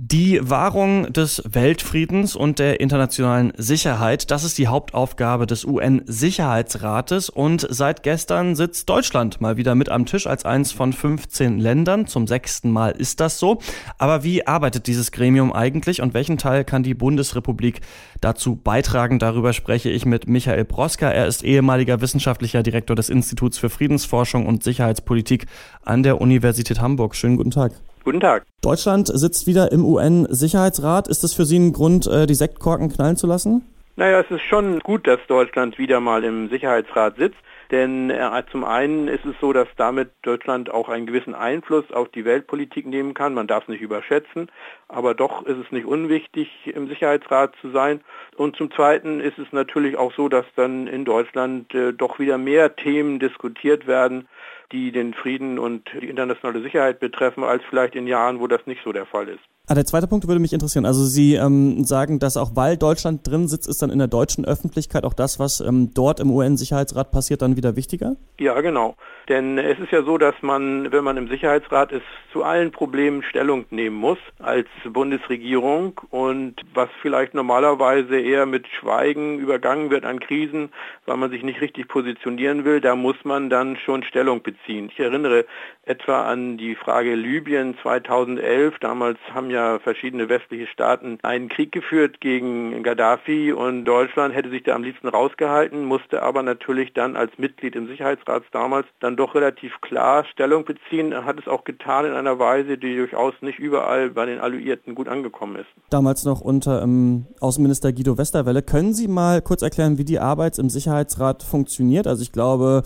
[0.00, 7.66] Die Wahrung des Weltfriedens und der internationalen Sicherheit, das ist die Hauptaufgabe des UN-Sicherheitsrates und
[7.68, 12.06] seit gestern sitzt Deutschland mal wieder mit am Tisch als eins von 15 Ländern.
[12.06, 13.58] Zum sechsten Mal ist das so.
[13.98, 17.80] Aber wie arbeitet dieses Gremium eigentlich und welchen Teil kann die Bundesrepublik
[18.20, 19.18] dazu beitragen?
[19.18, 21.10] Darüber spreche ich mit Michael Broska.
[21.10, 25.46] Er ist ehemaliger wissenschaftlicher Direktor des Instituts für Friedensforschung und Sicherheitspolitik
[25.84, 27.16] an der Universität Hamburg.
[27.16, 27.72] Schönen guten Tag.
[28.08, 28.46] Guten Tag.
[28.62, 31.08] Deutschland sitzt wieder im UN-Sicherheitsrat.
[31.08, 33.66] Ist das für Sie ein Grund, äh, die Sektkorken knallen zu lassen?
[33.96, 37.36] Naja, es ist schon gut, dass Deutschland wieder mal im Sicherheitsrat sitzt.
[37.70, 42.08] Denn äh, zum einen ist es so, dass damit Deutschland auch einen gewissen Einfluss auf
[42.08, 43.34] die Weltpolitik nehmen kann.
[43.34, 44.50] Man darf es nicht überschätzen,
[44.88, 48.00] aber doch ist es nicht unwichtig, im Sicherheitsrat zu sein.
[48.36, 52.38] Und zum Zweiten ist es natürlich auch so, dass dann in Deutschland äh, doch wieder
[52.38, 54.28] mehr Themen diskutiert werden,
[54.72, 58.82] die den Frieden und die internationale Sicherheit betreffen, als vielleicht in Jahren, wo das nicht
[58.84, 59.40] so der Fall ist.
[59.70, 60.86] Ah, der zweite Punkt würde mich interessieren.
[60.86, 64.46] Also Sie ähm, sagen, dass auch weil Deutschland drin sitzt, ist dann in der deutschen
[64.46, 68.16] Öffentlichkeit auch das, was ähm, dort im UN-Sicherheitsrat passiert, dann wieder wichtiger?
[68.40, 68.96] Ja, genau.
[69.28, 73.22] Denn es ist ja so, dass man, wenn man im Sicherheitsrat ist, zu allen Problemen
[73.22, 80.18] Stellung nehmen muss als Bundesregierung und was vielleicht normalerweise eher mit Schweigen übergangen wird an
[80.18, 80.70] Krisen,
[81.04, 84.57] weil man sich nicht richtig positionieren will, da muss man dann schon Stellung beziehen.
[84.66, 85.46] Ich erinnere
[85.86, 88.78] etwa an die Frage Libyen 2011.
[88.80, 94.64] Damals haben ja verschiedene westliche Staaten einen Krieg geführt gegen Gaddafi und Deutschland hätte sich
[94.64, 99.34] da am liebsten rausgehalten, musste aber natürlich dann als Mitglied im Sicherheitsrat damals dann doch
[99.34, 104.10] relativ klar Stellung beziehen, hat es auch getan in einer Weise, die durchaus nicht überall
[104.10, 105.68] bei den Alliierten gut angekommen ist.
[105.90, 108.62] Damals noch unter ähm, Außenminister Guido Westerwelle.
[108.62, 112.06] Können Sie mal kurz erklären, wie die Arbeit im Sicherheitsrat funktioniert?
[112.06, 112.82] Also ich glaube,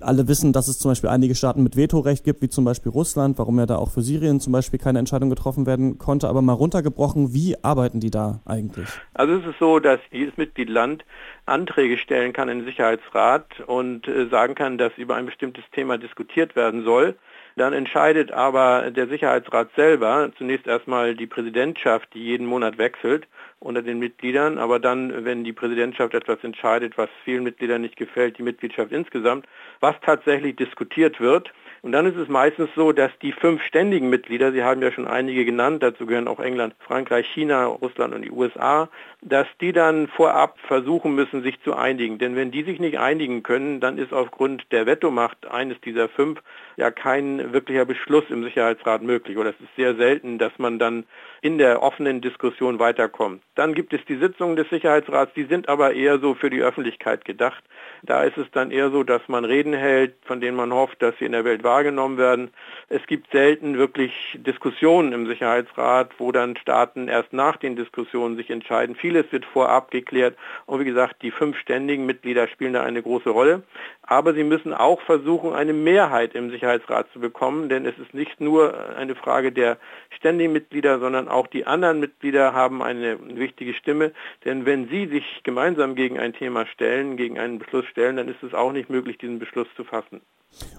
[0.00, 3.38] alle wissen, dass es zum Beispiel einige Staaten mit Vetorecht gibt, wie zum Beispiel Russland,
[3.38, 6.28] warum ja da auch für Syrien zum Beispiel keine Entscheidung getroffen werden konnte.
[6.28, 8.88] Aber mal runtergebrochen, wie arbeiten die da eigentlich?
[9.14, 11.04] Also es ist so, dass jedes Mitgliedland
[11.46, 16.56] Anträge stellen kann im Sicherheitsrat und äh, sagen kann, dass über ein bestimmtes Thema diskutiert
[16.56, 17.16] werden soll.
[17.56, 23.28] Dann entscheidet aber der Sicherheitsrat selber, zunächst erstmal die Präsidentschaft, die jeden Monat wechselt
[23.64, 28.38] unter den Mitgliedern, aber dann, wenn die Präsidentschaft etwas entscheidet, was vielen Mitgliedern nicht gefällt,
[28.38, 29.46] die Mitgliedschaft insgesamt,
[29.80, 31.52] was tatsächlich diskutiert wird.
[31.84, 35.06] Und dann ist es meistens so, dass die fünf ständigen Mitglieder, Sie haben ja schon
[35.06, 38.88] einige genannt, dazu gehören auch England, Frankreich, China, Russland und die USA,
[39.20, 42.16] dass die dann vorab versuchen müssen, sich zu einigen.
[42.16, 46.40] Denn wenn die sich nicht einigen können, dann ist aufgrund der Vetomacht eines dieser fünf
[46.78, 49.36] ja kein wirklicher Beschluss im Sicherheitsrat möglich.
[49.36, 51.04] Oder es ist sehr selten, dass man dann
[51.42, 53.42] in der offenen Diskussion weiterkommt.
[53.54, 57.26] Dann gibt es die Sitzungen des Sicherheitsrats, die sind aber eher so für die Öffentlichkeit
[57.26, 57.62] gedacht.
[58.02, 61.14] Da ist es dann eher so, dass man Reden hält, von denen man hofft, dass
[61.18, 62.50] sie in der Welt wahrgenommen werden.
[62.88, 68.48] Es gibt selten wirklich Diskussionen im Sicherheitsrat, wo dann Staaten erst nach den Diskussionen sich
[68.50, 68.94] entscheiden.
[68.94, 70.36] Vieles wird vorab geklärt
[70.66, 73.64] und wie gesagt, die fünf ständigen Mitglieder spielen da eine große Rolle.
[74.02, 78.40] Aber sie müssen auch versuchen, eine Mehrheit im Sicherheitsrat zu bekommen, denn es ist nicht
[78.40, 79.78] nur eine Frage der
[80.10, 84.12] ständigen Mitglieder, sondern auch die anderen Mitglieder haben eine wichtige Stimme,
[84.44, 88.42] denn wenn sie sich gemeinsam gegen ein Thema stellen, gegen einen Beschluss stellen, dann ist
[88.42, 90.20] es auch nicht möglich, diesen Beschluss zu fassen.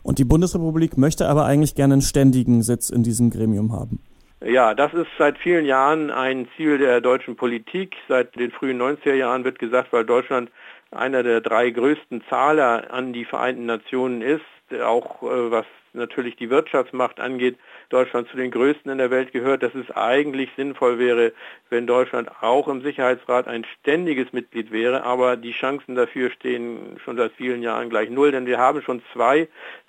[0.04, 4.00] Und die Bundesrepublik möchte aber eigentlich gerne einen ständigen Sitz in diesem Gremium haben.
[4.44, 7.96] Ja, das ist seit vielen Jahren ein Ziel der deutschen Politik.
[8.08, 10.52] Seit den frühen 90er Jahren wird gesagt, weil Deutschland
[10.92, 15.66] einer der drei größten Zahler an die Vereinten Nationen ist, auch äh, was
[15.96, 17.58] natürlich die Wirtschaftsmacht angeht,
[17.90, 21.34] Deutschland zu den größten in der Welt gehört, dass es eigentlich sinnvoll wäre,
[21.70, 25.04] wenn Deutschland auch im Sicherheitsrat ein ständiges Mitglied wäre.
[25.04, 29.02] Aber die Chancen dafür stehen schon seit vielen Jahren gleich null, denn wir haben schon
[29.14, 29.48] zwei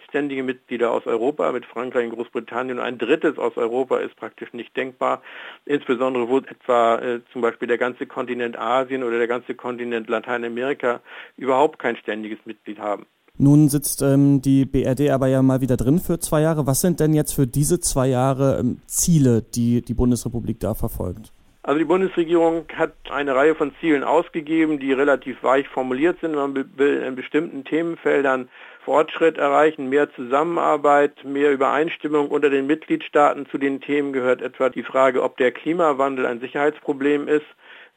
[0.09, 4.53] ständige Mitglieder aus Europa mit Frankreich und Großbritannien und ein drittes aus Europa ist praktisch
[4.53, 5.20] nicht denkbar,
[5.65, 11.00] insbesondere wo etwa äh, zum Beispiel der ganze Kontinent Asien oder der ganze Kontinent Lateinamerika
[11.36, 13.06] überhaupt kein ständiges Mitglied haben.
[13.38, 16.66] Nun sitzt ähm, die BRD aber ja mal wieder drin für zwei Jahre.
[16.66, 21.33] Was sind denn jetzt für diese zwei Jahre ähm, Ziele, die die Bundesrepublik da verfolgt?
[21.62, 26.36] Also die Bundesregierung hat eine Reihe von Zielen ausgegeben, die relativ weich formuliert sind.
[26.36, 28.48] Man will in bestimmten Themenfeldern
[28.84, 33.47] Fortschritt erreichen, mehr Zusammenarbeit, mehr Übereinstimmung unter den Mitgliedstaaten.
[33.50, 37.47] Zu den Themen gehört etwa die Frage, ob der Klimawandel ein Sicherheitsproblem ist.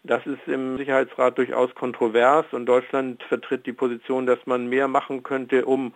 [0.04, 5.24] Das ist im Sicherheitsrat durchaus kontrovers und Deutschland vertritt die Position, dass man mehr machen
[5.24, 5.94] könnte, um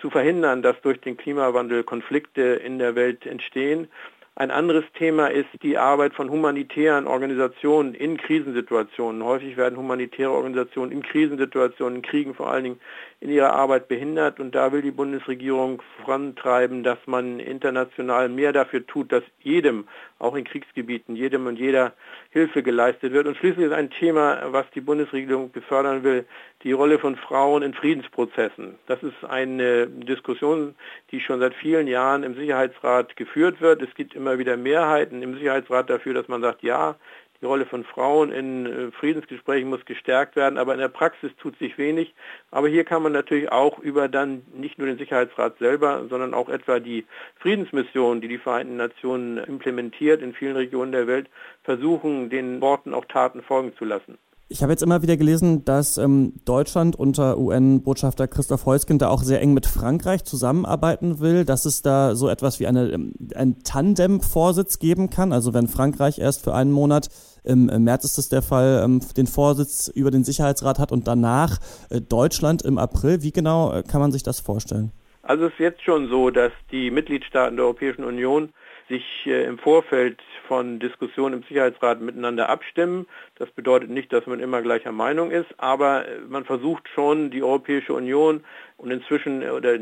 [0.00, 3.88] zu verhindern, dass durch den Klimawandel Konflikte in der Welt entstehen.
[4.34, 9.22] Ein anderes Thema ist die Arbeit von humanitären Organisationen in Krisensituationen.
[9.22, 12.80] Häufig werden humanitäre Organisationen in Krisensituationen, in Kriegen vor allen Dingen
[13.22, 18.84] in ihrer Arbeit behindert und da will die Bundesregierung vorantreiben, dass man international mehr dafür
[18.84, 19.86] tut, dass jedem,
[20.18, 21.92] auch in Kriegsgebieten, jedem und jeder
[22.30, 23.28] Hilfe geleistet wird.
[23.28, 26.26] Und schließlich ist ein Thema, was die Bundesregierung befördern will,
[26.64, 28.74] die Rolle von Frauen in Friedensprozessen.
[28.86, 30.74] Das ist eine Diskussion,
[31.12, 33.82] die schon seit vielen Jahren im Sicherheitsrat geführt wird.
[33.82, 36.96] Es gibt immer wieder Mehrheiten im Sicherheitsrat dafür, dass man sagt, ja,
[37.42, 41.58] die Rolle von Frauen in äh, Friedensgesprächen muss gestärkt werden, aber in der Praxis tut
[41.58, 42.14] sich wenig.
[42.52, 46.48] Aber hier kann man natürlich auch über dann nicht nur den Sicherheitsrat selber, sondern auch
[46.48, 47.04] etwa die
[47.40, 51.28] Friedensmission, die die Vereinten Nationen implementiert in vielen Regionen der Welt,
[51.64, 54.18] versuchen, den Worten auch Taten folgen zu lassen.
[54.52, 59.22] Ich habe jetzt immer wieder gelesen, dass ähm, Deutschland unter UN-Botschafter Christoph Heusken da auch
[59.22, 63.62] sehr eng mit Frankreich zusammenarbeiten will, dass es da so etwas wie eine, ähm, ein
[63.64, 65.32] Tandem-Vorsitz geben kann.
[65.32, 67.08] Also wenn Frankreich erst für einen Monat,
[67.44, 71.58] im März ist es der Fall, ähm, den Vorsitz über den Sicherheitsrat hat und danach
[71.88, 73.22] äh, Deutschland im April.
[73.22, 74.92] Wie genau äh, kann man sich das vorstellen?
[75.22, 78.52] Also es ist jetzt schon so, dass die Mitgliedstaaten der Europäischen Union
[78.90, 80.20] sich äh, im Vorfeld
[80.52, 83.06] von Diskussionen im Sicherheitsrat miteinander abstimmen.
[83.36, 87.42] Das bedeutet nicht, dass man immer gleicher Meinung ist, aber äh, man versucht schon, die
[87.42, 88.44] Europäische Union
[88.76, 89.78] und inzwischen oder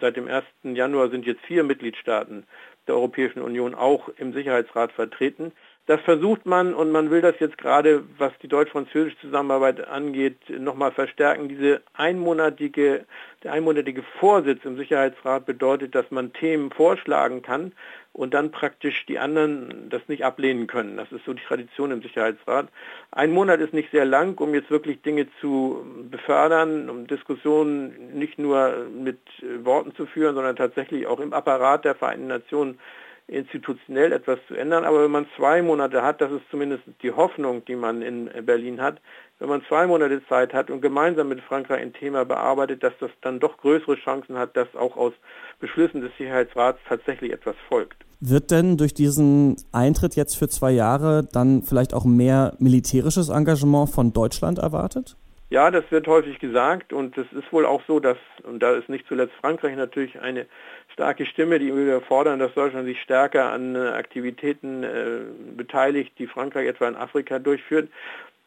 [0.00, 0.44] seit dem 1.
[0.62, 2.44] Januar sind jetzt vier Mitgliedstaaten
[2.86, 5.52] der Europäischen Union auch im Sicherheitsrat vertreten.
[5.86, 10.92] Das versucht man und man will das jetzt gerade, was die deutsch-französische Zusammenarbeit angeht, nochmal
[10.92, 11.50] verstärken.
[11.50, 13.04] Diese einmonatige,
[13.42, 17.72] der einmonatige Vorsitz im Sicherheitsrat bedeutet, dass man Themen vorschlagen kann
[18.14, 20.96] und dann praktisch die anderen das nicht ablehnen können.
[20.96, 22.68] Das ist so die Tradition im Sicherheitsrat.
[23.10, 28.38] Ein Monat ist nicht sehr lang, um jetzt wirklich Dinge zu befördern, um Diskussionen nicht
[28.38, 29.18] nur mit
[29.64, 32.78] Worten zu führen, sondern tatsächlich auch im Apparat der Vereinten Nationen
[33.26, 34.84] institutionell etwas zu ändern.
[34.84, 38.80] Aber wenn man zwei Monate hat, das ist zumindest die Hoffnung, die man in Berlin
[38.80, 39.00] hat,
[39.38, 43.10] wenn man zwei Monate Zeit hat und gemeinsam mit Frankreich ein Thema bearbeitet, dass das
[43.22, 45.12] dann doch größere Chancen hat, dass auch aus
[45.58, 48.04] Beschlüssen des Sicherheitsrats tatsächlich etwas folgt.
[48.20, 53.90] Wird denn durch diesen Eintritt jetzt für zwei Jahre dann vielleicht auch mehr militärisches Engagement
[53.90, 55.16] von Deutschland erwartet?
[55.54, 58.88] Ja, das wird häufig gesagt und es ist wohl auch so, dass, und da ist
[58.88, 60.46] nicht zuletzt Frankreich natürlich eine
[60.92, 65.20] starke Stimme, die wir fordern, dass Deutschland sich stärker an äh, Aktivitäten äh,
[65.56, 67.88] beteiligt, die Frankreich etwa in Afrika durchführt.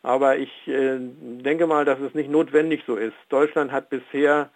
[0.03, 3.15] Aber ich äh, denke mal, dass es nicht notwendig so ist.
[3.29, 4.49] Deutschland hat bisher